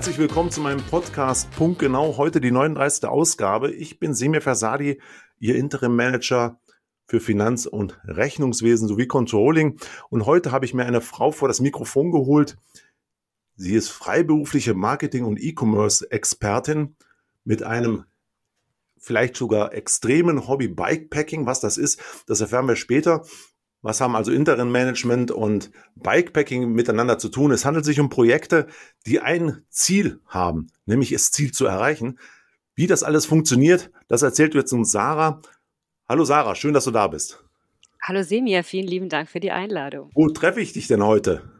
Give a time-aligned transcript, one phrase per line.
[0.00, 2.16] Herzlich willkommen zu meinem Podcast Punkt Genau.
[2.16, 3.04] Heute die 39.
[3.04, 3.70] Ausgabe.
[3.70, 4.98] Ich bin Semir Versadi,
[5.38, 6.58] Ihr Interim Manager
[7.04, 9.78] für Finanz- und Rechnungswesen sowie Controlling.
[10.08, 12.56] Und heute habe ich mir eine Frau vor das Mikrofon geholt.
[13.56, 16.96] Sie ist freiberufliche Marketing- und E-Commerce-Expertin
[17.44, 18.04] mit einem
[18.96, 21.44] vielleicht sogar extremen Hobby Bikepacking.
[21.44, 23.26] Was das ist, das erfahren wir später.
[23.82, 27.50] Was haben also Interim Management und Bikepacking miteinander zu tun?
[27.50, 28.66] Es handelt sich um Projekte,
[29.06, 32.18] die ein Ziel haben, nämlich das Ziel zu erreichen.
[32.74, 35.40] Wie das alles funktioniert, das erzählt jetzt uns Sarah.
[36.06, 37.42] Hallo Sarah, schön, dass du da bist.
[38.02, 40.10] Hallo Semir, vielen lieben Dank für die Einladung.
[40.14, 41.50] Wo treffe ich dich denn heute?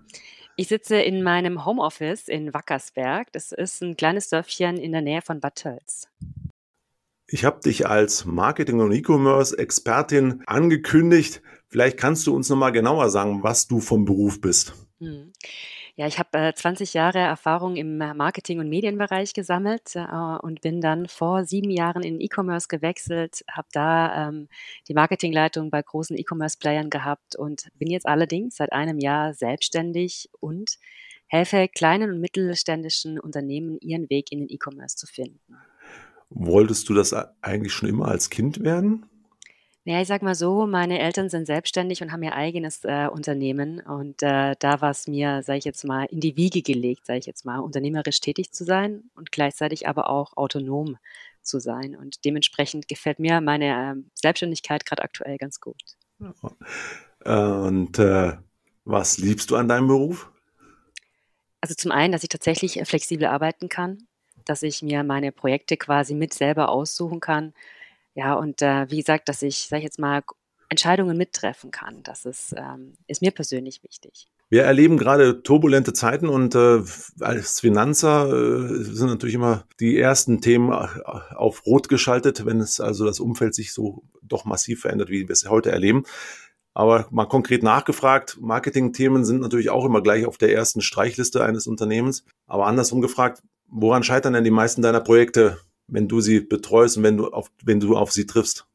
[0.56, 3.32] Ich sitze in meinem Homeoffice in Wackersberg.
[3.32, 6.06] Das ist ein kleines Dörfchen in der Nähe von Bad Tölz.
[7.26, 11.40] Ich habe dich als Marketing- und E-Commerce-Expertin angekündigt.
[11.70, 14.74] Vielleicht kannst du uns nochmal genauer sagen, was du vom Beruf bist.
[14.98, 15.32] Hm.
[15.96, 20.06] Ja, ich habe äh, 20 Jahre Erfahrung im Marketing- und Medienbereich gesammelt äh,
[20.40, 24.48] und bin dann vor sieben Jahren in E-Commerce gewechselt, habe da ähm,
[24.88, 30.78] die Marketingleitung bei großen E-Commerce-Playern gehabt und bin jetzt allerdings seit einem Jahr selbstständig und
[31.26, 35.38] helfe kleinen und mittelständischen Unternehmen, ihren Weg in den E-Commerce zu finden.
[36.30, 37.12] Wolltest du das
[37.42, 39.06] eigentlich schon immer als Kind werden?
[39.84, 43.80] Ja, ich sag mal so, meine Eltern sind selbstständig und haben ihr eigenes äh, Unternehmen
[43.80, 47.18] und äh, da war es mir, sage ich jetzt mal, in die Wiege gelegt, sage
[47.18, 50.98] ich jetzt mal, unternehmerisch tätig zu sein und gleichzeitig aber auch autonom
[51.40, 55.82] zu sein und dementsprechend gefällt mir meine äh, Selbstständigkeit gerade aktuell ganz gut.
[57.24, 58.36] Und äh,
[58.84, 60.30] was liebst du an deinem Beruf?
[61.62, 64.06] Also zum einen, dass ich tatsächlich äh, flexibel arbeiten kann
[64.44, 67.54] dass ich mir meine Projekte quasi mit selber aussuchen kann.
[68.14, 70.22] Ja, und äh, wie gesagt, dass ich, sag ich jetzt mal,
[70.68, 72.02] Entscheidungen mittreffen kann.
[72.04, 74.28] Das ist, ähm, ist mir persönlich wichtig.
[74.48, 76.82] Wir erleben gerade turbulente Zeiten und äh,
[77.20, 80.86] als Finanzer äh, sind natürlich immer die ersten Themen äh,
[81.34, 85.32] auf Rot geschaltet, wenn es also das Umfeld sich so doch massiv verändert, wie wir
[85.32, 86.04] es heute erleben.
[86.72, 91.66] Aber mal konkret nachgefragt, Marketingthemen sind natürlich auch immer gleich auf der ersten Streichliste eines
[91.66, 92.24] Unternehmens.
[92.46, 93.42] Aber andersrum gefragt,
[93.72, 95.58] Woran scheitern denn die meisten deiner Projekte,
[95.90, 98.66] wenn du sie betreust und wenn du auf, wenn du auf sie triffst?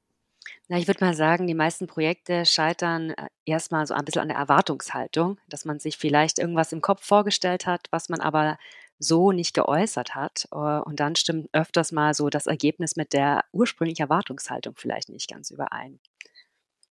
[0.68, 4.30] Na, ich würde mal sagen, die meisten Projekte scheitern äh, erstmal so ein bisschen an
[4.30, 8.58] der Erwartungshaltung, dass man sich vielleicht irgendwas im Kopf vorgestellt hat, was man aber
[8.98, 10.48] so nicht geäußert hat.
[10.52, 15.30] Äh, und dann stimmt öfters mal so das Ergebnis mit der ursprünglichen Erwartungshaltung vielleicht nicht
[15.30, 16.00] ganz überein.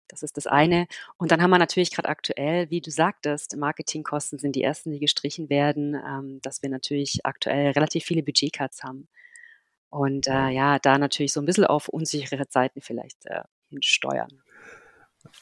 [0.06, 0.86] Das ist das eine.
[1.16, 5.00] Und dann haben wir natürlich gerade aktuell, wie du sagtest, Marketingkosten sind die ersten, die
[5.00, 9.08] gestrichen werden, ähm, dass wir natürlich aktuell relativ viele Budgetcuts haben.
[9.94, 14.42] Und äh, ja, da natürlich so ein bisschen auf unsichere Zeiten vielleicht äh, hinsteuern.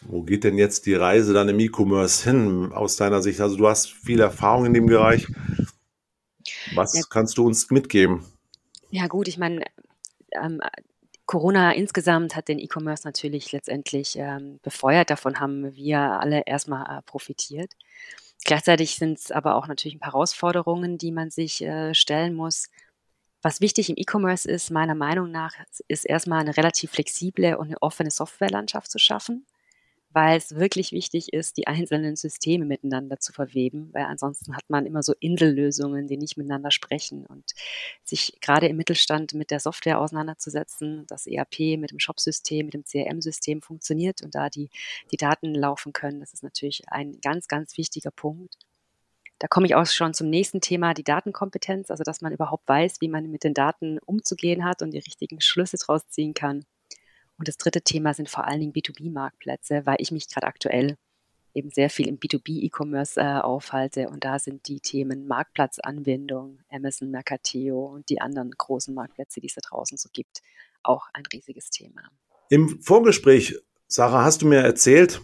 [0.02, 3.40] Wo geht denn jetzt die Reise dann im E-Commerce hin aus deiner Sicht?
[3.40, 5.26] Also du hast viel Erfahrung in dem Bereich.
[6.74, 7.02] Was ja.
[7.08, 8.26] kannst du uns mitgeben?
[8.90, 9.64] Ja gut, ich meine,
[10.32, 10.60] ähm,
[11.24, 15.08] Corona insgesamt hat den E-Commerce natürlich letztendlich ähm, befeuert.
[15.08, 17.72] Davon haben wir alle erstmal äh, profitiert.
[18.44, 22.69] Gleichzeitig sind es aber auch natürlich ein paar Herausforderungen, die man sich äh, stellen muss.
[23.42, 25.54] Was wichtig im E-Commerce ist, meiner Meinung nach,
[25.88, 29.47] ist erstmal eine relativ flexible und eine offene Softwarelandschaft zu schaffen
[30.14, 34.86] weil es wirklich wichtig ist, die einzelnen Systeme miteinander zu verweben, weil ansonsten hat man
[34.86, 37.52] immer so Insellösungen, die nicht miteinander sprechen und
[38.04, 42.84] sich gerade im Mittelstand mit der Software auseinanderzusetzen, das ERP mit dem Shop-System, mit dem
[42.84, 44.69] CRM-System funktioniert und da die,
[45.10, 48.56] die Daten laufen können, das ist natürlich ein ganz, ganz wichtiger Punkt.
[49.42, 53.00] Da komme ich auch schon zum nächsten Thema, die Datenkompetenz, also dass man überhaupt weiß,
[53.00, 56.64] wie man mit den Daten umzugehen hat und die richtigen Schlüsse draus ziehen kann.
[57.38, 60.97] Und das dritte Thema sind vor allen Dingen B2B-Marktplätze, weil ich mich gerade aktuell
[61.54, 64.08] eben sehr viel im B2B-E-Commerce äh, aufhalte.
[64.10, 69.54] Und da sind die Themen Marktplatzanbindung, Amazon, Mercateo und die anderen großen Marktplätze, die es
[69.54, 70.41] da draußen so gibt,
[70.84, 72.02] auch ein riesiges Thema.
[72.49, 73.58] Im Vorgespräch,
[73.94, 75.21] Sarah, hast du mir erzählt,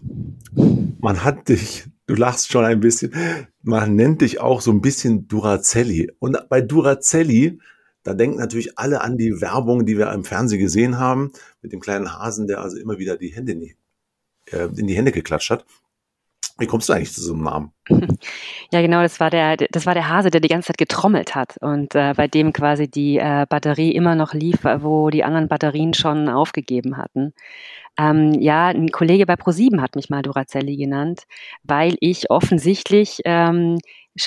[1.01, 3.15] man hat dich, du lachst schon ein bisschen,
[3.63, 6.13] man nennt dich auch so ein bisschen Durazelli.
[6.19, 7.59] Und bei Durazelli
[8.03, 11.33] da denken natürlich alle an die Werbung, die wir im Fernsehen gesehen haben,
[11.63, 13.77] mit dem kleinen Hasen, der also immer wieder die Hände in die,
[14.51, 15.65] äh, in die Hände geklatscht hat.
[16.59, 17.73] Wie kommst du eigentlich zu so einem Namen?
[18.71, 21.57] Ja, genau, das war der, das war der Hase, der die ganze Zeit getrommelt hat
[21.63, 25.95] und äh, bei dem quasi die äh, Batterie immer noch lief, wo die anderen Batterien
[25.95, 27.33] schon aufgegeben hatten.
[27.99, 31.23] Ähm, ja, ein Kollege bei ProSieben hat mich mal Durazelli genannt,
[31.63, 33.79] weil ich offensichtlich ähm,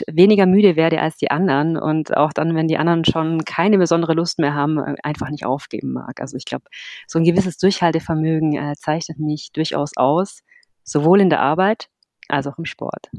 [0.08, 4.14] weniger müde werde als die anderen und auch dann, wenn die anderen schon keine besondere
[4.14, 6.20] Lust mehr haben, äh, einfach nicht aufgeben mag.
[6.20, 6.66] Also ich glaube,
[7.08, 10.40] so ein gewisses Durchhaltevermögen äh, zeichnet mich durchaus aus,
[10.84, 11.90] sowohl in der Arbeit
[12.32, 13.10] als auch im Sport.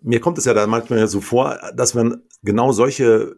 [0.00, 3.36] Mir kommt es ja da manchmal so vor, dass man genau solche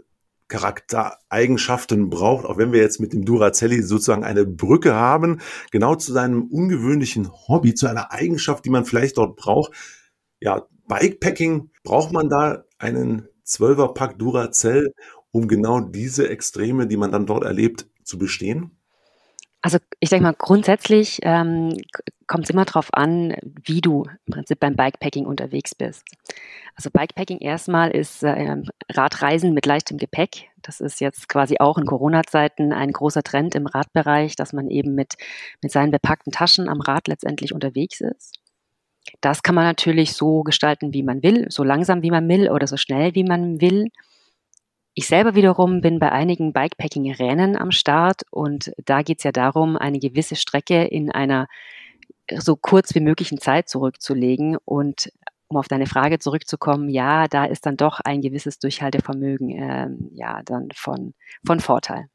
[0.51, 5.41] Charaktereigenschaften braucht, auch wenn wir jetzt mit dem Duracelli sozusagen eine Brücke haben,
[5.71, 9.73] genau zu seinem ungewöhnlichen Hobby, zu einer Eigenschaft, die man vielleicht dort braucht.
[10.41, 14.93] Ja, Bikepacking, braucht man da einen 12er Pack Duracell,
[15.31, 18.77] um genau diese Extreme, die man dann dort erlebt, zu bestehen?
[19.63, 21.77] Also ich denke mal, grundsätzlich ähm,
[22.31, 26.05] kommt es immer darauf an, wie du im Prinzip beim Bikepacking unterwegs bist.
[26.77, 28.57] Also Bikepacking erstmal ist äh,
[28.89, 30.49] Radreisen mit leichtem Gepäck.
[30.63, 34.95] Das ist jetzt quasi auch in Corona-Zeiten ein großer Trend im Radbereich, dass man eben
[34.95, 35.15] mit,
[35.61, 38.39] mit seinen bepackten Taschen am Rad letztendlich unterwegs ist.
[39.21, 42.69] Das kann man natürlich so gestalten, wie man will, so langsam wie man will oder
[42.69, 43.89] so schnell wie man will.
[44.95, 49.77] Ich selber wiederum bin bei einigen Bikepacking-Rennen am Start und da geht es ja darum,
[49.77, 51.49] eine gewisse Strecke in einer
[52.39, 54.57] so kurz wie möglichen Zeit zurückzulegen.
[54.65, 55.13] Und
[55.49, 60.43] um auf deine Frage zurückzukommen, ja, da ist dann doch ein gewisses Durchhaltevermögen äh, ja
[60.45, 62.07] dann von, von Vorteil.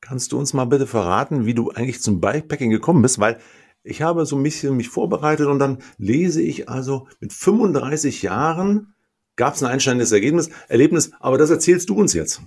[0.00, 3.18] Kannst du uns mal bitte verraten, wie du eigentlich zum Bikepacking gekommen bist?
[3.18, 3.38] Weil
[3.82, 8.94] ich habe so ein bisschen mich vorbereitet und dann lese ich also mit 35 Jahren
[9.38, 12.42] gab es ein einschneidendes Ergebnis, Erlebnis, aber das erzählst du uns jetzt.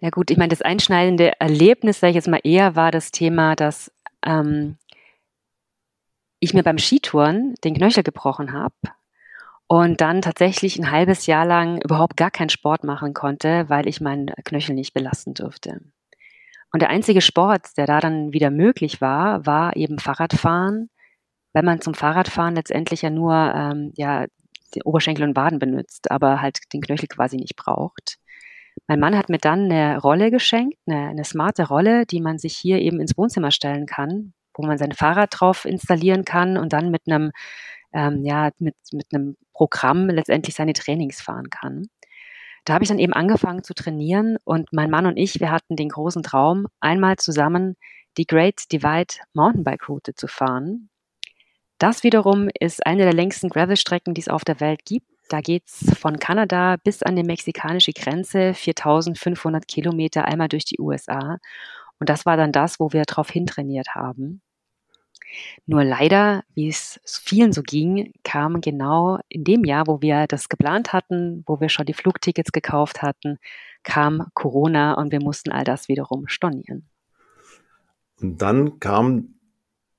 [0.00, 3.54] Ja gut, ich meine, das einschneidende Erlebnis, sage ich jetzt mal eher, war das Thema,
[3.54, 3.92] dass
[4.24, 4.76] ähm,
[6.40, 8.74] ich mir beim Skitouren den Knöchel gebrochen habe
[9.66, 14.00] und dann tatsächlich ein halbes Jahr lang überhaupt gar keinen Sport machen konnte, weil ich
[14.00, 15.80] meinen Knöchel nicht belasten durfte.
[16.72, 20.90] Und der einzige Sport, der da dann wieder möglich war, war eben Fahrradfahren,
[21.52, 24.26] weil man zum Fahrradfahren letztendlich ja nur ähm, ja,
[24.84, 28.18] Oberschenkel und Waden benutzt, aber halt den Knöchel quasi nicht braucht.
[28.86, 32.56] Mein Mann hat mir dann eine Rolle geschenkt, eine, eine smarte Rolle, die man sich
[32.56, 36.90] hier eben ins Wohnzimmer stellen kann, wo man sein Fahrrad drauf installieren kann und dann
[36.90, 37.32] mit einem,
[37.92, 41.88] ähm, ja, mit, mit einem Programm letztendlich seine Trainings fahren kann.
[42.64, 45.76] Da habe ich dann eben angefangen zu trainieren und mein Mann und ich, wir hatten
[45.76, 47.76] den großen Traum, einmal zusammen
[48.18, 50.90] die Great Divide Mountainbike Route zu fahren.
[51.78, 55.06] Das wiederum ist eine der längsten Gravelstrecken, die es auf der Welt gibt.
[55.28, 61.38] Da geht's von Kanada bis an die mexikanische Grenze, 4500 Kilometer einmal durch die USA.
[62.00, 64.42] Und das war dann das, wo wir drauf hintrainiert haben.
[65.66, 70.48] Nur leider, wie es vielen so ging, kam genau in dem Jahr, wo wir das
[70.48, 73.38] geplant hatten, wo wir schon die Flugtickets gekauft hatten,
[73.82, 76.88] kam Corona und wir mussten all das wiederum stornieren.
[78.20, 79.34] Und dann kam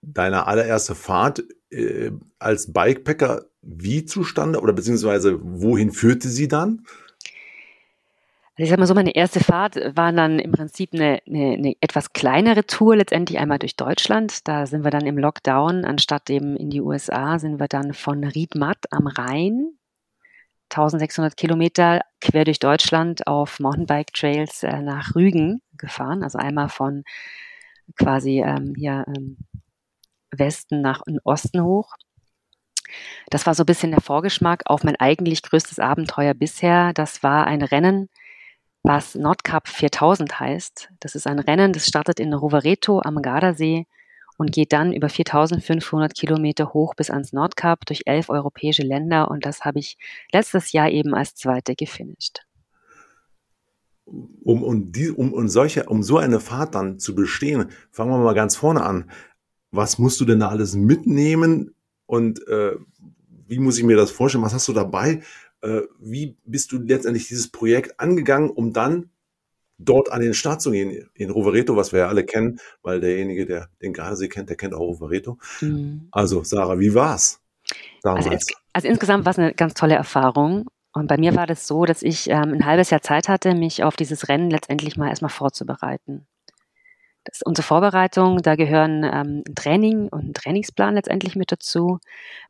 [0.01, 6.85] deine allererste Fahrt äh, als Bikepacker wie zustande oder beziehungsweise wohin führte sie dann?
[8.59, 11.75] Also ich sag mal so, meine erste Fahrt war dann im Prinzip eine, eine, eine,
[11.79, 14.45] etwas kleinere Tour, letztendlich einmal durch Deutschland.
[14.50, 18.21] Da sind wir dann im Lockdown, anstatt eben in die USA, sind wir dann von
[18.21, 19.77] Riedmatt am Rhein,
[20.71, 26.21] 1600 Kilometer quer durch Deutschland auf Mountainbike-Trails äh, nach Rügen gefahren.
[26.21, 27.05] Also einmal von
[27.97, 29.38] quasi ähm, hier ähm,
[30.31, 31.94] Westen nach Osten hoch.
[33.29, 36.91] Das war so ein bisschen der Vorgeschmack auf mein eigentlich größtes Abenteuer bisher.
[36.91, 38.09] Das war ein Rennen,
[38.83, 40.89] was Nordkap 4000 heißt.
[40.99, 43.85] Das ist ein Rennen, das startet in Rovereto am Gardasee
[44.38, 49.45] und geht dann über 4500 Kilometer hoch bis ans Nordkap durch elf europäische Länder und
[49.45, 49.98] das habe ich
[50.31, 52.39] letztes Jahr eben als Zweite gefinisht.
[54.05, 58.17] Um, um, die, um, um, solche, um so eine Fahrt dann zu bestehen, fangen wir
[58.17, 59.12] mal ganz vorne an.
[59.71, 61.75] Was musst du denn da alles mitnehmen
[62.07, 62.75] und äh,
[63.45, 64.43] wie muss ich mir das vorstellen?
[64.43, 65.21] Was hast du dabei?
[65.62, 69.10] Äh, wie bist du letztendlich dieses Projekt angegangen, um dann
[69.78, 73.46] dort an den Start zu gehen in Rovereto, was wir ja alle kennen, weil derjenige,
[73.46, 75.38] der den Gardasee kennt, der kennt auch Rovereto.
[75.62, 76.10] Mhm.
[76.12, 77.42] Also Sarah, wie war's
[78.04, 78.25] damals?
[78.25, 80.68] Also, ins, also insgesamt war es eine ganz tolle Erfahrung.
[80.92, 83.84] Und bei mir war das so, dass ich ähm, ein halbes Jahr Zeit hatte, mich
[83.84, 86.25] auf dieses Rennen letztendlich mal erstmal vorzubereiten.
[87.45, 92.00] Unsere Vorbereitung, da gehören ähm, Training und ein Trainingsplan letztendlich mit dazu,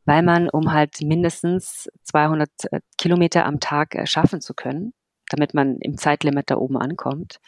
[0.04, 4.92] weil man, um halt mindestens 200 äh, Kilometer am Tag äh, schaffen zu können,
[5.28, 7.40] damit man im Zeitlimit da oben ankommt,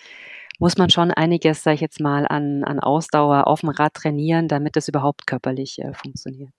[0.58, 4.48] muss man schon einiges, sage ich jetzt mal, an, an Ausdauer auf dem Rad trainieren,
[4.48, 6.54] damit es überhaupt körperlich äh, funktioniert.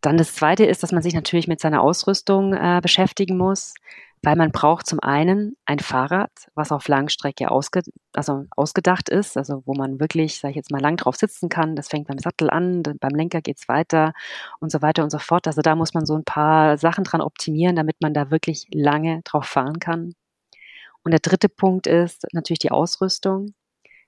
[0.00, 3.74] Dann das Zweite ist, dass man sich natürlich mit seiner Ausrüstung äh, beschäftigen muss
[4.22, 9.62] weil man braucht zum einen ein Fahrrad, was auf Langstrecke ausge, also ausgedacht ist, also
[9.66, 11.74] wo man wirklich, sage ich jetzt mal, lang drauf sitzen kann.
[11.74, 14.12] Das fängt beim Sattel an, beim Lenker geht's weiter
[14.60, 15.48] und so weiter und so fort.
[15.48, 19.22] Also da muss man so ein paar Sachen dran optimieren, damit man da wirklich lange
[19.24, 20.14] drauf fahren kann.
[21.04, 23.54] Und der dritte Punkt ist natürlich die Ausrüstung,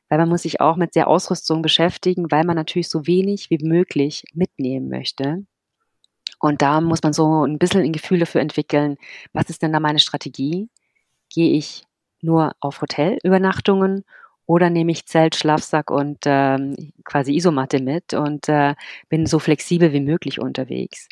[0.09, 3.59] weil man muss sich auch mit der Ausrüstung beschäftigen, weil man natürlich so wenig wie
[3.65, 5.45] möglich mitnehmen möchte.
[6.41, 8.97] Und da muss man so ein bisschen ein Gefühl dafür entwickeln,
[9.33, 10.69] was ist denn da meine Strategie?
[11.35, 11.85] gehe ich
[12.23, 14.05] nur auf Hotelübernachtungen
[14.47, 18.75] oder nehme ich Zelt, Schlafsack und ähm, quasi Isomatte mit und äh,
[19.09, 21.09] bin so flexibel wie möglich unterwegs.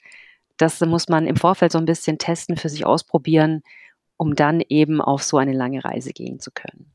[0.56, 3.62] Das muss man im Vorfeld so ein bisschen testen, für sich ausprobieren,
[4.16, 6.92] um dann eben auf so eine lange Reise gehen zu können.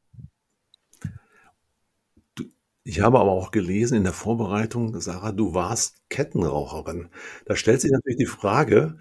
[2.87, 7.09] Ich habe aber auch gelesen in der Vorbereitung, Sarah, du warst Kettenraucherin.
[7.43, 8.97] Da stellt sich natürlich die Frage,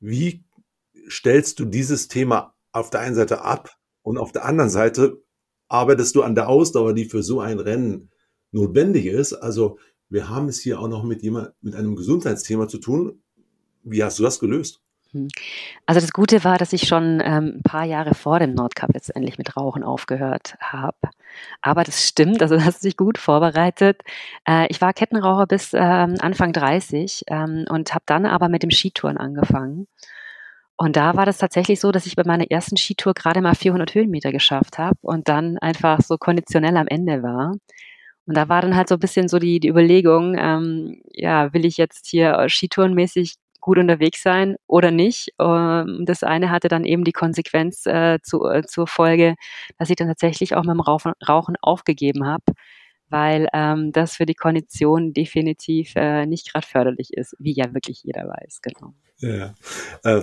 [0.00, 0.42] wie
[1.10, 5.22] stellst du dieses Thema auf der einen Seite ab und auf der anderen Seite
[5.68, 8.10] arbeitest du an der Ausdauer, die für so ein Rennen
[8.52, 9.34] notwendig ist.
[9.34, 9.78] Also
[10.08, 13.22] wir haben es hier auch noch mit jemand, mit einem Gesundheitsthema zu tun.
[13.82, 14.80] Wie hast du das gelöst?
[15.16, 15.28] Hm.
[15.86, 19.38] Also das Gute war, dass ich schon ähm, ein paar Jahre vor dem Nordcup letztendlich
[19.38, 20.96] mit Rauchen aufgehört habe.
[21.62, 24.02] Aber das stimmt, also hast du dich gut vorbereitet.
[24.46, 28.70] Äh, ich war Kettenraucher bis ähm, Anfang 30 ähm, und habe dann aber mit dem
[28.70, 29.86] Skitouren angefangen.
[30.78, 33.94] Und da war das tatsächlich so, dass ich bei meiner ersten Skitour gerade mal 400
[33.94, 37.54] Höhenmeter geschafft habe und dann einfach so konditionell am Ende war.
[38.26, 41.64] Und da war dann halt so ein bisschen so die, die Überlegung, ähm, ja, will
[41.64, 45.34] ich jetzt hier skitourenmäßig gut unterwegs sein oder nicht.
[45.40, 49.34] Ähm, das eine hatte dann eben die Konsequenz äh, zu, äh, zur Folge,
[49.76, 52.44] dass ich dann tatsächlich auch mit dem Rauchen, aufgegeben habe,
[53.08, 58.04] weil ähm, das für die Kondition definitiv äh, nicht gerade förderlich ist, wie ja wirklich
[58.04, 58.94] jeder weiß, genau.
[59.18, 59.54] Ja.
[60.04, 60.22] Äh,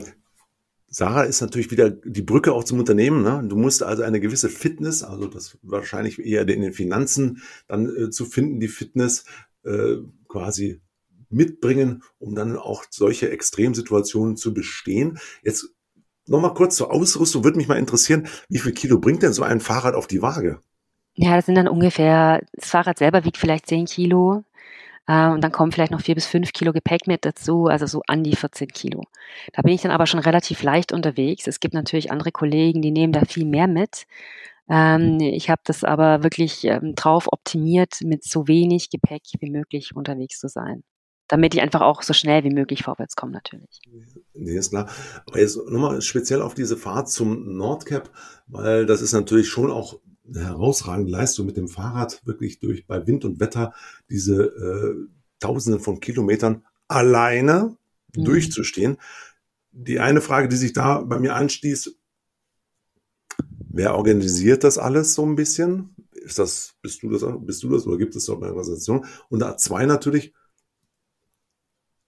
[0.88, 3.24] Sarah ist natürlich wieder die Brücke auch zum Unternehmen.
[3.24, 3.44] Ne?
[3.50, 8.10] Du musst also eine gewisse Fitness, also das wahrscheinlich eher in den Finanzen dann äh,
[8.10, 9.26] zu finden, die Fitness
[9.66, 9.98] äh,
[10.30, 10.80] quasi
[11.34, 15.20] mitbringen, um dann auch solche Extremsituationen zu bestehen.
[15.44, 15.70] Jetzt
[16.28, 19.60] nochmal kurz zur Ausrüstung, würde mich mal interessieren, wie viel Kilo bringt denn so ein
[19.60, 20.60] Fahrrad auf die Waage?
[21.16, 24.44] Ja, das sind dann ungefähr, das Fahrrad selber wiegt vielleicht 10 Kilo.
[25.08, 28.02] Äh, und dann kommen vielleicht noch vier bis fünf Kilo Gepäck mit dazu, also so
[28.08, 29.04] an die 14 Kilo.
[29.54, 31.48] Da bin ich dann aber schon relativ leicht unterwegs.
[31.48, 34.06] Es gibt natürlich andere Kollegen, die nehmen da viel mehr mit.
[34.70, 39.96] Ähm, ich habe das aber wirklich ähm, drauf optimiert, mit so wenig Gepäck wie möglich
[39.96, 40.84] unterwegs zu sein
[41.28, 43.80] damit ich einfach auch so schnell wie möglich vorwärts komme natürlich.
[44.34, 44.90] Nee, ist klar.
[45.26, 48.12] Aber jetzt nochmal speziell auf diese Fahrt zum Nordcap,
[48.48, 53.06] weil das ist natürlich schon auch eine herausragende Leistung mit dem Fahrrad, wirklich durch bei
[53.08, 53.74] Wind und Wetter
[54.10, 54.96] diese äh,
[55.40, 57.78] Tausenden von Kilometern alleine
[58.16, 58.26] mhm.
[58.26, 58.98] durchzustehen.
[59.72, 61.98] Die eine Frage, die sich da bei mir anstieß,
[63.70, 65.96] wer organisiert das alles so ein bisschen?
[66.12, 69.06] Ist das, bist du das, bist du das oder gibt es da eine Organisation?
[69.30, 70.34] Und da zwei natürlich,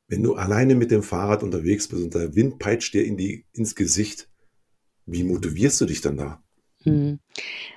[0.07, 3.45] wenn du alleine mit dem Fahrrad unterwegs bist und der Wind peitscht dir in die,
[3.53, 4.29] ins Gesicht,
[5.05, 6.41] wie motivierst du dich dann da?
[6.85, 7.19] Hm.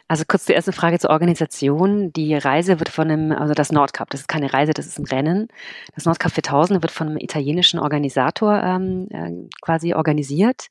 [0.06, 2.12] Also kurz die erste Frage zur Organisation.
[2.12, 5.06] Die Reise wird von einem, also das Nordcup, das ist keine Reise, das ist ein
[5.06, 5.48] Rennen.
[5.94, 10.68] Das Nordcup 4000 wird von einem italienischen Organisator ähm, äh, quasi organisiert.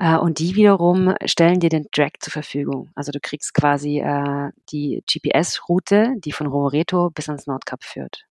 [0.00, 2.90] Äh, und die wiederum stellen dir den Track zur Verfügung.
[2.96, 8.24] Also du kriegst quasi äh, die GPS-Route, die von Rovereto bis ans Nordcup führt.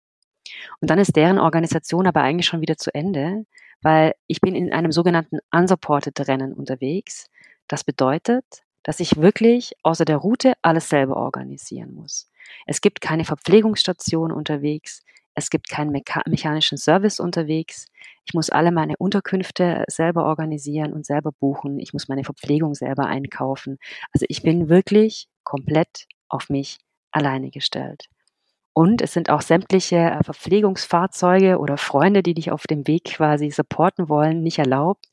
[0.80, 3.46] Und dann ist deren Organisation aber eigentlich schon wieder zu Ende,
[3.82, 7.30] weil ich bin in einem sogenannten unsupported Rennen unterwegs.
[7.68, 8.46] Das bedeutet,
[8.84, 12.30] dass ich wirklich außer der Route alles selber organisieren muss.
[12.66, 15.04] Es gibt keine Verpflegungsstation unterwegs.
[15.34, 17.88] Es gibt keinen mecha mechanischen Service unterwegs.
[18.26, 21.80] Ich muss alle meine Unterkünfte selber organisieren und selber buchen.
[21.80, 23.78] Ich muss meine Verpflegung selber einkaufen.
[24.12, 26.80] Also ich bin wirklich komplett auf mich
[27.12, 28.08] alleine gestellt.
[28.74, 33.52] Und es sind auch sämtliche äh, Verpflegungsfahrzeuge oder Freunde, die dich auf dem Weg quasi
[33.52, 35.06] supporten wollen, nicht erlaubt.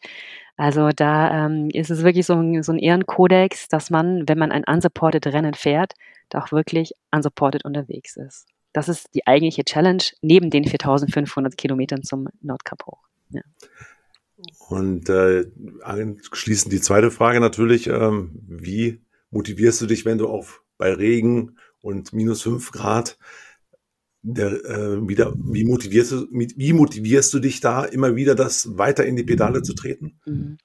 [0.56, 4.52] Also da ähm, ist es wirklich so ein, so ein Ehrenkodex, dass man, wenn man
[4.52, 5.94] ein unsupported Rennen fährt,
[6.28, 8.46] da auch wirklich unsupported unterwegs ist.
[8.72, 13.02] Das ist die eigentliche Challenge neben den 4500 Kilometern zum Nordkap hoch.
[13.30, 13.42] Ja.
[14.68, 15.46] Und äh,
[15.82, 19.00] anschließend die zweite Frage natürlich, ähm, wie
[19.30, 23.18] motivierst du dich, wenn du auf bei Regen und minus fünf Grad
[24.22, 29.04] der, äh, wieder, wie motivierst du, wie motivierst du dich da immer wieder, das weiter
[29.06, 30.20] in die Pedale zu treten?
[30.26, 30.58] Mhm.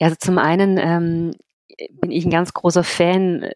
[0.00, 1.34] Ja, also zum einen ähm,
[2.00, 3.50] bin ich ein ganz großer Fan,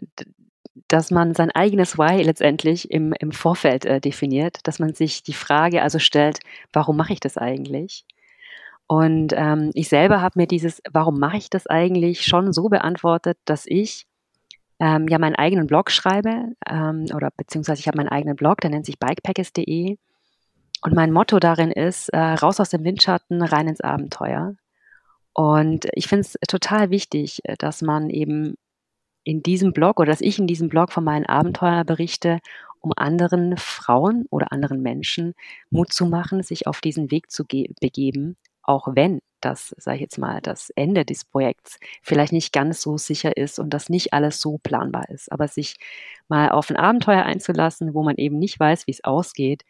[0.89, 5.33] dass man sein eigenes Why letztendlich im, im Vorfeld äh, definiert, dass man sich die
[5.33, 6.41] Frage also stellt,
[6.73, 8.05] warum mache ich das eigentlich?
[8.87, 13.39] Und ähm, ich selber habe mir dieses, warum mache ich das eigentlich, schon so beantwortet,
[13.45, 14.07] dass ich
[14.83, 18.71] ähm, ja meinen eigenen Blog schreibe ähm, oder beziehungsweise ich habe meinen eigenen Blog, der
[18.71, 19.97] nennt sich bikepackers.de
[20.83, 24.57] und mein Motto darin ist, äh, raus aus dem Windschatten, rein ins Abenteuer.
[25.35, 28.57] Und ich finde es total wichtig, äh, dass man eben
[29.23, 32.41] in diesem Blog oder dass ich in diesem Blog von meinen Abenteuern berichte,
[32.81, 35.35] um anderen Frauen oder anderen Menschen
[35.71, 40.19] Mut zu machen, sich auf diesen Weg zu begeben, auch wenn das, sage ich jetzt
[40.19, 44.41] mal, das Ende des Projekts vielleicht nicht ganz so sicher ist und dass nicht alles
[44.41, 45.31] so planbar ist.
[45.33, 45.77] Aber sich
[46.29, 49.65] mal auf ein Abenteuer einzulassen, wo man eben nicht weiß, wie es ausgeht,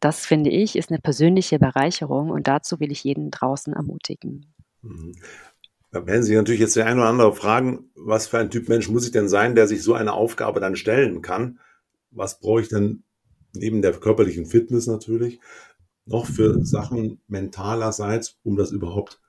[0.00, 4.54] das finde ich, ist eine persönliche Bereicherung und dazu will ich jeden draußen ermutigen.
[4.82, 5.16] Mhm.
[5.90, 8.88] Da werden sich natürlich jetzt der ein oder andere fragen, was für ein Typ Mensch
[8.88, 11.60] muss ich denn sein, der sich so eine Aufgabe dann stellen kann?
[12.10, 13.04] Was brauche ich denn
[13.54, 15.40] neben der körperlichen Fitness natürlich
[16.08, 19.20] noch für Sachen mentalerseits, um das überhaupt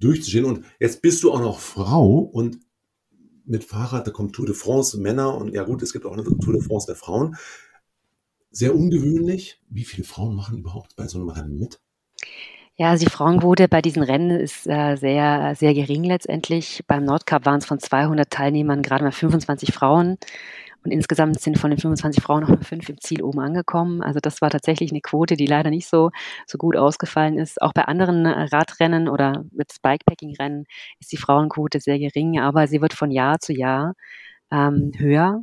[0.00, 0.44] durchzustehen?
[0.44, 2.58] Und jetzt bist du auch noch Frau und
[3.44, 6.24] mit Fahrrad, da kommt Tour de France Männer und ja gut, es gibt auch eine
[6.24, 7.36] Tour de France der Frauen.
[8.50, 9.60] Sehr ungewöhnlich.
[9.68, 11.80] Wie viele Frauen machen überhaupt bei so einem Rennen mit?
[12.76, 16.82] Ja, also die Frauenquote bei diesen Rennen ist äh, sehr, sehr gering letztendlich.
[16.86, 20.18] Beim Nordcup waren es von 200 Teilnehmern gerade mal 25 Frauen.
[20.84, 24.02] Und insgesamt sind von den 25 Frauen noch fünf im Ziel oben angekommen.
[24.02, 26.10] Also das war tatsächlich eine Quote, die leider nicht so,
[26.46, 27.62] so gut ausgefallen ist.
[27.62, 30.64] Auch bei anderen Radrennen oder mit Bikepacking-Rennen
[30.98, 33.94] ist die Frauenquote sehr gering, aber sie wird von Jahr zu Jahr
[34.50, 35.42] ähm, höher.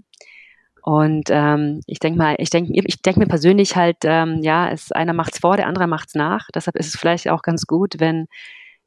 [0.82, 4.92] Und ähm, ich denke mal, ich denke ich denk mir persönlich halt, ähm, ja, es,
[4.92, 6.48] einer macht's vor, der andere macht's nach.
[6.56, 8.28] Deshalb ist es vielleicht auch ganz gut, wenn,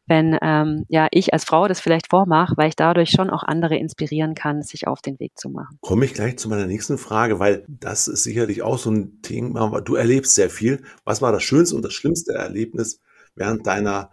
[0.06, 3.76] wenn ähm, ja, ich als Frau das vielleicht vormache, weil ich dadurch schon auch andere
[3.76, 5.78] inspirieren kann, sich auf den Weg zu machen.
[5.80, 9.80] Komme ich gleich zu meiner nächsten Frage, weil das ist sicherlich auch so ein Thema.
[9.80, 10.82] Du erlebst sehr viel.
[11.04, 13.00] Was war das schönste und das schlimmste Erlebnis
[13.34, 14.10] während deiner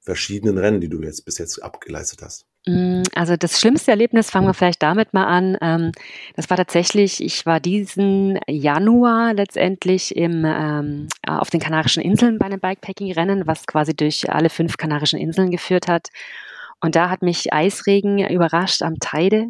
[0.00, 2.46] verschiedenen Rennen, die du jetzt bis jetzt abgeleistet hast?
[2.68, 5.56] Mm, also das schlimmste Erlebnis, fangen wir vielleicht damit mal an.
[5.60, 5.92] Ähm,
[6.34, 12.46] das war tatsächlich, ich war diesen Januar letztendlich im, ähm, auf den Kanarischen Inseln bei
[12.46, 16.08] einem Bikepacking-Rennen, was quasi durch alle fünf Kanarischen Inseln geführt hat.
[16.80, 19.46] Und da hat mich Eisregen überrascht am Teide.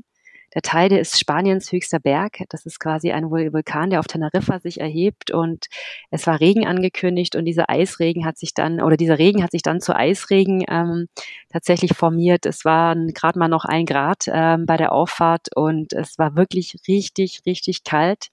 [0.56, 2.38] Der Teide ist Spaniens höchster Berg.
[2.48, 5.66] Das ist quasi ein Vulkan, der auf Teneriffa sich erhebt und
[6.10, 9.60] es war Regen angekündigt und dieser Eisregen hat sich dann, oder dieser Regen hat sich
[9.60, 11.08] dann zu Eisregen ähm,
[11.52, 12.46] tatsächlich formiert.
[12.46, 16.74] Es waren gerade mal noch ein Grad ähm, bei der Auffahrt und es war wirklich
[16.88, 18.28] richtig, richtig kalt.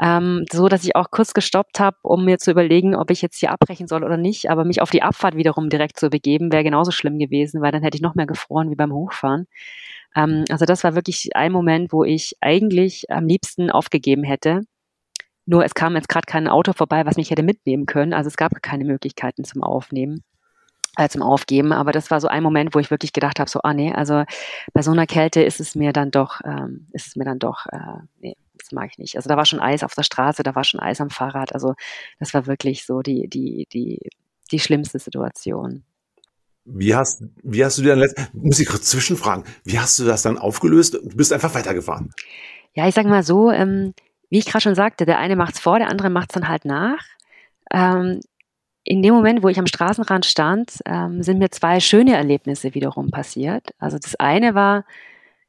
[0.00, 3.38] Ähm, so dass ich auch kurz gestoppt habe, um mir zu überlegen, ob ich jetzt
[3.38, 4.50] hier abbrechen soll oder nicht.
[4.50, 7.82] Aber mich auf die Abfahrt wiederum direkt zu begeben, wäre genauso schlimm gewesen, weil dann
[7.82, 9.46] hätte ich noch mehr gefroren wie beim Hochfahren.
[10.16, 14.62] Ähm, also das war wirklich ein Moment, wo ich eigentlich am liebsten aufgegeben hätte.
[15.46, 18.14] Nur es kam jetzt gerade kein Auto vorbei, was mich hätte mitnehmen können.
[18.14, 20.22] Also es gab keine Möglichkeiten zum Aufnehmen,
[20.96, 21.72] äh, zum Aufgeben.
[21.72, 24.24] Aber das war so ein Moment, wo ich wirklich gedacht habe, so, ah nee, also
[24.72, 27.66] bei so einer Kälte ist es mir dann doch, ähm, ist es mir dann doch,
[27.66, 29.16] äh, nee, das mag ich nicht.
[29.16, 31.54] Also da war schon Eis auf der Straße, da war schon Eis am Fahrrad.
[31.54, 31.74] Also
[32.18, 33.98] das war wirklich so die, die, die,
[34.50, 35.84] die schlimmste Situation.
[36.64, 40.04] Wie hast, wie hast du dir dann letzt, muss ich kurz zwischenfragen, wie hast du
[40.04, 40.94] das dann aufgelöst?
[40.94, 42.12] Du bist einfach weitergefahren.
[42.74, 43.94] Ja, ich sage mal so, ähm,
[44.28, 47.02] wie ich gerade schon sagte, der eine macht's vor, der andere macht's dann halt nach.
[47.72, 48.20] Ähm,
[48.84, 53.10] in dem Moment, wo ich am Straßenrand stand, ähm, sind mir zwei schöne Erlebnisse wiederum
[53.10, 53.70] passiert.
[53.78, 54.84] Also das eine war,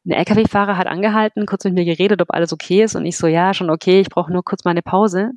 [0.05, 3.27] ein LKW-Fahrer hat angehalten, kurz mit mir geredet, ob alles okay ist und ich so,
[3.27, 5.31] ja, schon okay, ich brauche nur kurz mal eine Pause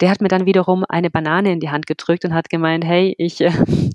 [0.00, 3.14] der hat mir dann wiederum eine Banane in die Hand gedrückt und hat gemeint, hey,
[3.18, 3.52] ich, äh,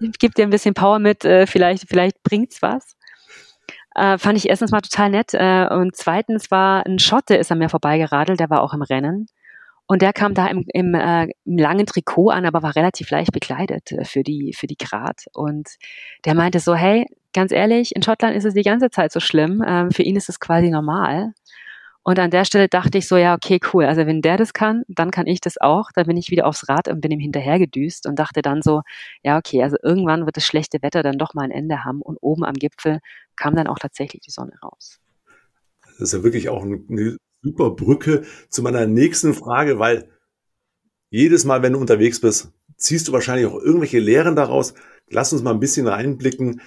[0.00, 2.96] ich gebe dir ein bisschen Power mit, äh, vielleicht, vielleicht bringt's was.
[3.94, 5.32] Äh, fand ich erstens mal total nett.
[5.32, 9.26] Äh, und zweitens war ein Schotte, ist an mir vorbeigeradelt, der war auch im Rennen.
[9.86, 13.32] Und der kam da im, im, äh, im langen Trikot an, aber war relativ leicht
[13.32, 15.22] bekleidet äh, für die, für die Grad.
[15.32, 15.66] Und
[16.26, 17.06] der meinte so, hey,
[17.38, 19.62] ganz ehrlich, in Schottland ist es die ganze Zeit so schlimm.
[19.64, 21.34] Ähm, für ihn ist es quasi normal.
[22.02, 23.84] Und an der Stelle dachte ich so, ja, okay, cool.
[23.84, 25.92] Also wenn der das kann, dann kann ich das auch.
[25.94, 28.82] Dann bin ich wieder aufs Rad und bin ihm hinterhergedüst und dachte dann so,
[29.22, 32.02] ja, okay, also irgendwann wird das schlechte Wetter dann doch mal ein Ende haben.
[32.02, 32.98] Und oben am Gipfel
[33.36, 34.98] kam dann auch tatsächlich die Sonne raus.
[35.84, 40.08] Das ist ja wirklich auch eine super Brücke zu meiner nächsten Frage, weil
[41.08, 44.74] jedes Mal, wenn du unterwegs bist, ziehst du wahrscheinlich auch irgendwelche Lehren daraus.
[45.08, 46.60] Lass uns mal ein bisschen reinblicken,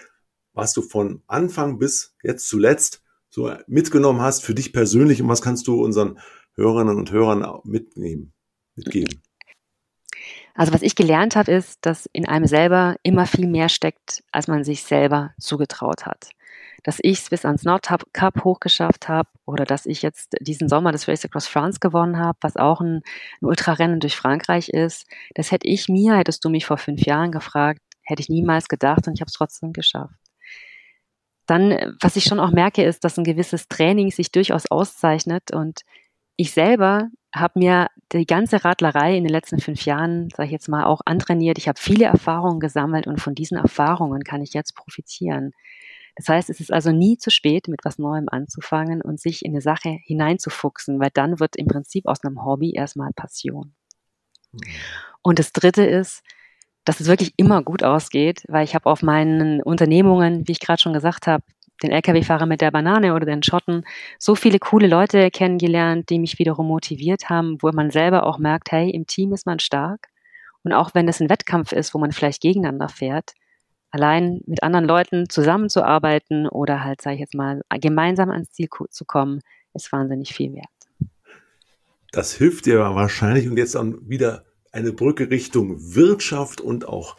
[0.54, 5.42] was du von Anfang bis jetzt zuletzt so mitgenommen hast für dich persönlich und was
[5.42, 6.20] kannst du unseren
[6.56, 8.34] Hörerinnen und Hörern mitnehmen,
[8.76, 9.22] mitgeben?
[10.54, 14.48] Also was ich gelernt habe, ist, dass in einem selber immer viel mehr steckt, als
[14.48, 16.30] man sich selber zugetraut hat.
[16.84, 21.08] Dass ich es bis ans Nordcup hochgeschafft habe oder dass ich jetzt diesen Sommer das
[21.08, 23.02] Race Across France gewonnen habe, was auch ein,
[23.42, 27.32] ein Ultrarennen durch Frankreich ist, das hätte ich mir, hättest du mich vor fünf Jahren
[27.32, 30.21] gefragt, hätte ich niemals gedacht und ich habe es trotzdem geschafft.
[31.52, 35.82] Dann, was ich schon auch merke, ist, dass ein gewisses Training sich durchaus auszeichnet und
[36.38, 40.70] ich selber habe mir die ganze Radlerei in den letzten fünf Jahren, sage ich jetzt
[40.70, 41.58] mal, auch antrainiert.
[41.58, 45.52] Ich habe viele Erfahrungen gesammelt und von diesen Erfahrungen kann ich jetzt profitieren.
[46.16, 49.52] Das heißt, es ist also nie zu spät, mit was Neuem anzufangen und sich in
[49.52, 53.76] eine Sache hineinzufuchsen, weil dann wird im Prinzip aus einem Hobby erstmal Passion.
[54.54, 54.62] Mhm.
[55.22, 56.24] Und das Dritte ist,
[56.86, 60.82] dass es wirklich immer gut ausgeht, weil ich habe auf meinen Unternehmungen, wie ich gerade
[60.82, 61.44] schon gesagt habe,
[61.84, 63.84] den Lkw-Fahrer mit der Banane oder den Schotten,
[64.20, 68.72] so viele coole Leute kennengelernt, die mich wiederum motiviert haben, wo man selber auch merkt,
[68.72, 70.08] hey, im Team ist man stark.
[70.64, 73.34] Und auch wenn es ein Wettkampf ist, wo man vielleicht gegeneinander fährt,
[73.90, 79.06] allein mit anderen Leuten zusammenzuarbeiten oder halt, sage ich jetzt mal, gemeinsam ans Ziel zu
[79.06, 79.42] kommen,
[79.74, 80.68] ist wahnsinnig viel wert.
[82.12, 87.18] Das hilft dir wahrscheinlich und jetzt dann wieder eine Brücke Richtung Wirtschaft und auch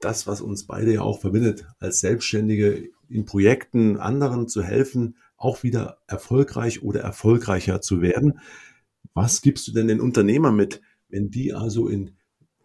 [0.00, 5.62] das, was uns beide ja auch verbindet, als Selbstständige in Projekten anderen zu helfen, auch
[5.62, 8.40] wieder erfolgreich oder erfolgreicher zu werden.
[9.14, 12.16] Was gibst du denn den Unternehmern mit, wenn die also in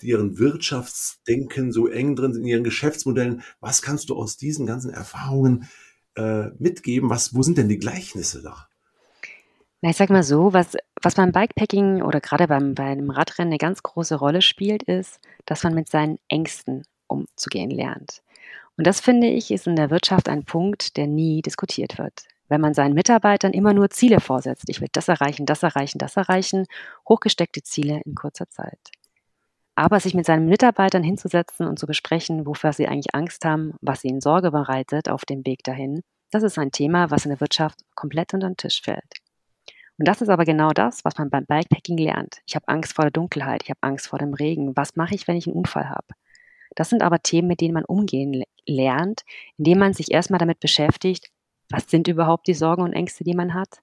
[0.01, 3.41] ihren Wirtschaftsdenken so eng drin sind, in ihren Geschäftsmodellen?
[3.59, 5.67] Was kannst du aus diesen ganzen Erfahrungen
[6.15, 7.09] äh, mitgeben?
[7.09, 8.67] Was, wo sind denn die Gleichnisse da?
[9.85, 13.51] Na, ich sag mal so, was, was beim Bikepacking oder gerade beim, bei einem Radrennen
[13.51, 18.23] eine ganz große Rolle spielt, ist, dass man mit seinen Ängsten umzugehen lernt.
[18.77, 22.23] Und das finde ich ist in der Wirtschaft ein Punkt, der nie diskutiert wird.
[22.47, 26.17] Wenn man seinen Mitarbeitern immer nur Ziele vorsetzt, ich will das erreichen, das erreichen, das
[26.17, 26.65] erreichen,
[27.07, 28.89] hochgesteckte Ziele in kurzer Zeit.
[29.75, 34.03] Aber sich mit seinen Mitarbeitern hinzusetzen und zu besprechen, wofür sie eigentlich Angst haben, was
[34.03, 37.77] ihnen Sorge bereitet auf dem Weg dahin, das ist ein Thema, was in der Wirtschaft
[37.93, 39.24] komplett unter den Tisch fällt.
[39.97, 42.41] Und das ist aber genau das, was man beim Bikepacking lernt.
[42.45, 44.75] Ich habe Angst vor der Dunkelheit, ich habe Angst vor dem Regen.
[44.75, 46.07] Was mache ich, wenn ich einen Unfall habe?
[46.75, 49.23] Das sind aber Themen, mit denen man umgehen lernt,
[49.57, 51.31] indem man sich erstmal damit beschäftigt,
[51.69, 53.79] was sind überhaupt die Sorgen und Ängste, die man hat?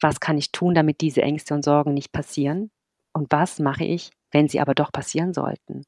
[0.00, 2.70] Was kann ich tun, damit diese Ängste und Sorgen nicht passieren?
[3.12, 5.84] Und was mache ich, wenn sie aber doch passieren sollten?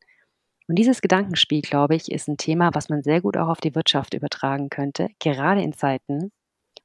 [0.68, 3.74] Und dieses Gedankenspiel, glaube ich, ist ein Thema, was man sehr gut auch auf die
[3.74, 6.30] Wirtschaft übertragen könnte, gerade in Zeiten,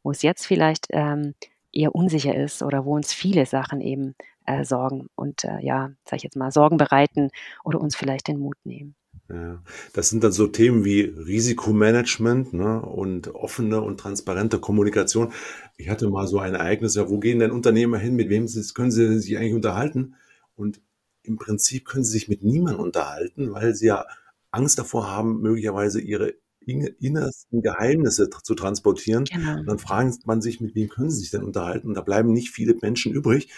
[0.03, 1.35] wo es jetzt vielleicht ähm,
[1.73, 6.17] eher unsicher ist oder wo uns viele Sachen eben äh, sorgen und äh, ja, sag
[6.17, 7.29] ich jetzt mal, Sorgen bereiten
[7.63, 8.95] oder uns vielleicht den Mut nehmen.
[9.29, 9.61] Ja,
[9.93, 15.31] das sind dann so Themen wie Risikomanagement ne, und offene und transparente Kommunikation.
[15.77, 18.91] Ich hatte mal so ein Ereignis, ja, wo gehen denn Unternehmer hin, mit wem können
[18.91, 20.15] sie sich eigentlich unterhalten?
[20.55, 20.81] Und
[21.23, 24.05] im Prinzip können sie sich mit niemandem unterhalten, weil sie ja
[24.51, 26.33] Angst davor haben, möglicherweise ihre
[26.67, 29.25] innersten Geheimnisse zu transportieren.
[29.25, 29.59] Genau.
[29.59, 31.87] Und dann fragen man sich, mit wem können sie sich denn unterhalten?
[31.87, 33.49] Und da bleiben nicht viele Menschen übrig.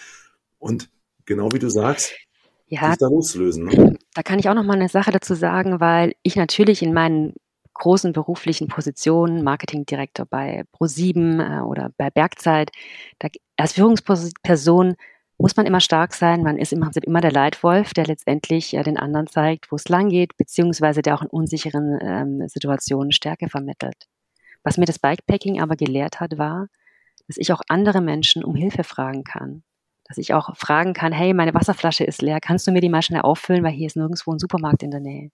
[0.60, 0.90] Und
[1.26, 2.14] genau wie du sagst,
[2.68, 3.66] ja, sich da loslösen.
[3.66, 3.98] Ne?
[4.14, 7.34] Da kann ich auch noch mal eine Sache dazu sagen, weil ich natürlich in meinen
[7.74, 12.72] großen beruflichen Positionen, Marketingdirektor bei Pro7 äh, oder bei Bergzeit,
[13.20, 14.96] da, als Führungsperson
[15.38, 16.44] muss man immer stark sein.
[16.44, 19.90] Man ist im Prinzip immer der Leitwolf, der letztendlich äh, den anderen zeigt, wo es
[19.90, 24.08] lang geht, beziehungsweise der auch in unsicheren ähm, Situationen Stärke vermittelt.
[24.64, 26.68] Was mir das Bikepacking aber gelehrt hat, war,
[27.28, 29.64] dass ich auch andere Menschen um Hilfe fragen kann.
[30.08, 33.02] Dass ich auch fragen kann, hey, meine Wasserflasche ist leer, kannst du mir die mal
[33.02, 35.32] schnell auffüllen, weil hier ist nirgendwo ein Supermarkt in der Nähe.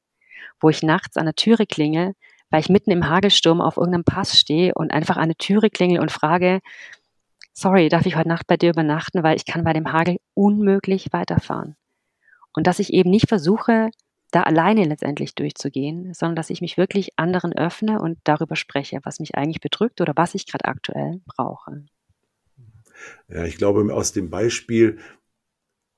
[0.59, 2.13] Wo ich nachts an der Türe klingel,
[2.49, 5.99] weil ich mitten im Hagelsturm auf irgendeinem Pass stehe und einfach an der Türe klingel
[5.99, 6.59] und frage,
[7.61, 11.13] sorry, darf ich heute Nacht bei dir übernachten, weil ich kann bei dem Hagel unmöglich
[11.13, 11.75] weiterfahren.
[12.53, 13.91] Und dass ich eben nicht versuche,
[14.31, 19.19] da alleine letztendlich durchzugehen, sondern dass ich mich wirklich anderen öffne und darüber spreche, was
[19.19, 21.85] mich eigentlich bedrückt oder was ich gerade aktuell brauche.
[23.27, 24.99] Ja, ich glaube, aus dem Beispiel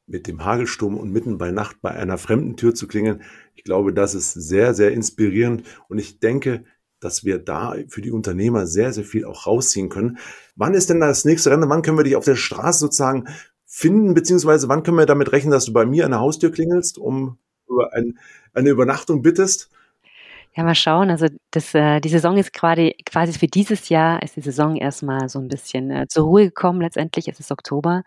[0.06, 3.22] mit dem Hagelsturm und mitten bei Nacht bei einer fremden Tür zu klingeln,
[3.56, 5.64] ich glaube, das ist sehr, sehr inspirierend.
[5.88, 6.66] Und ich denke,
[7.04, 10.18] dass wir da für die Unternehmer sehr, sehr viel auch rausziehen können.
[10.56, 11.70] Wann ist denn das nächste Rennen?
[11.70, 13.28] Wann können wir dich auf der Straße sozusagen
[13.66, 16.98] finden, beziehungsweise wann können wir damit rechnen, dass du bei mir an der Haustür klingelst,
[16.98, 17.38] um
[17.68, 18.20] über ein,
[18.54, 19.70] eine Übernachtung bittest?
[20.56, 21.10] Ja, mal schauen.
[21.10, 25.28] Also das, äh, die Saison ist quasi, quasi für dieses Jahr ist die Saison erstmal
[25.28, 26.82] so ein bisschen äh, zur Ruhe gekommen.
[26.82, 28.04] Letztendlich es ist Oktober.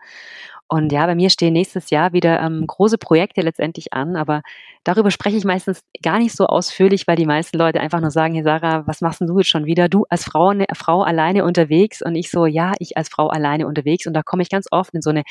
[0.69, 4.41] Und ja, bei mir stehen nächstes Jahr wieder ähm, große Projekte letztendlich an, aber
[4.83, 8.33] darüber spreche ich meistens gar nicht so ausführlich, weil die meisten Leute einfach nur sagen,
[8.33, 9.87] hey Sarah, was machst denn du jetzt schon wieder?
[9.87, 13.65] Du als Frau, eine Frau alleine unterwegs und ich so, ja, ich als Frau alleine
[13.65, 15.23] unterwegs und da komme ich ganz oft in so eine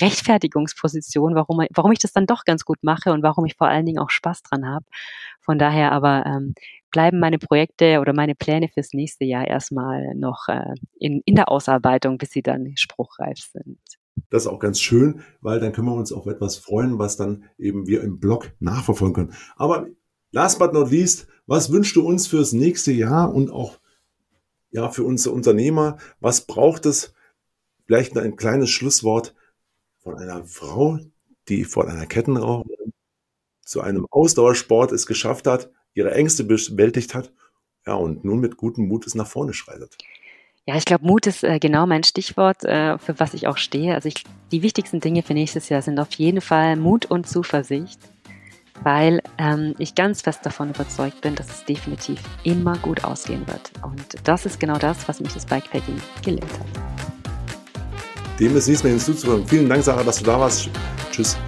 [0.00, 3.84] Rechtfertigungsposition, warum, warum ich das dann doch ganz gut mache und warum ich vor allen
[3.84, 4.86] Dingen auch Spaß dran habe.
[5.42, 6.54] Von daher aber ähm,
[6.90, 11.50] bleiben meine Projekte oder meine Pläne fürs nächste Jahr erstmal noch äh, in, in der
[11.50, 13.97] Ausarbeitung, bis sie dann spruchreif sind.
[14.30, 17.44] Das ist auch ganz schön, weil dann können wir uns auf etwas freuen, was dann
[17.58, 19.34] eben wir im Blog nachverfolgen können.
[19.56, 19.88] Aber
[20.32, 23.78] last but not least, was wünschst du uns fürs nächste Jahr und auch
[24.70, 25.98] ja, für unsere Unternehmer?
[26.20, 27.14] Was braucht es?
[27.86, 29.34] Vielleicht ein kleines Schlusswort
[29.96, 30.98] von einer Frau,
[31.48, 32.92] die von einer Kettenraucherin
[33.62, 37.32] zu einem Ausdauersport es geschafft hat, ihre Ängste bewältigt hat,
[37.86, 39.96] ja, und nun mit gutem Mutes nach vorne schreitet.
[40.68, 43.94] Ja, ich glaube, Mut ist äh, genau mein Stichwort, äh, für was ich auch stehe.
[43.94, 47.98] Also ich, die wichtigsten Dinge für nächstes Jahr sind auf jeden Fall Mut und Zuversicht.
[48.82, 53.72] weil ähm, ich ganz fest davon überzeugt bin, dass es definitiv immer gut ausgehen wird.
[53.82, 56.66] Und das ist genau das, was mich das Bikepacking gelehrt hat.
[58.38, 59.48] Dem ist nichts mehr hinzuzufügen.
[59.48, 60.68] Vielen Dank, Sarah, dass du da warst.
[61.10, 61.38] Tschüss.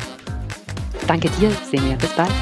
[1.06, 1.96] Danke dir, Semir.
[1.98, 2.32] Bis bald.